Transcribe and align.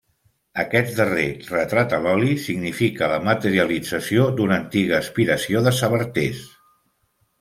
Aquest 0.61 0.87
darrer 0.99 1.25
retrat 1.49 1.93
a 1.97 1.99
l'oli 2.05 2.31
significa 2.45 3.11
la 3.11 3.19
materialització 3.27 4.27
d'una 4.41 4.57
antiga 4.65 4.97
aspiració 5.05 5.63
de 5.69 5.75
Sabartés. 5.83 6.41